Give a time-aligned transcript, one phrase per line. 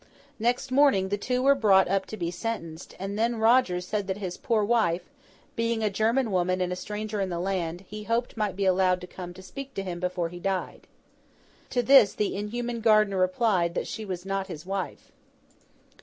[0.39, 4.17] Next morning the two were brought up to be sentenced; and then Rogers said that
[4.17, 5.11] his poor wife,
[5.55, 8.99] being a German woman and a stranger in the land, he hoped might be allowed
[9.01, 10.87] to come to speak to him before he died.
[11.69, 15.11] To this the inhuman Gardiner replied, that she was not his wife.